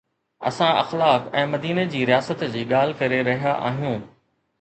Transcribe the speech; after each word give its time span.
اسان 0.51 0.69
اخلاق 0.83 1.27
۽ 1.41 1.43
مديني 1.51 1.83
جي 1.91 2.01
رياست 2.11 2.41
جي 2.55 2.63
ڳالهه 2.71 2.97
ڪري 3.03 3.21
رهيا 3.29 3.53
آهيون 3.69 4.01